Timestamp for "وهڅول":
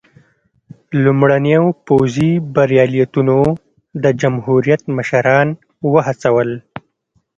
5.93-6.49